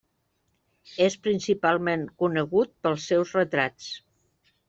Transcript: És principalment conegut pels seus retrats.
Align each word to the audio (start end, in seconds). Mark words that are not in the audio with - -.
És 1.07 1.17
principalment 1.27 2.07
conegut 2.23 2.73
pels 2.87 3.05
seus 3.13 3.35
retrats. 3.41 3.93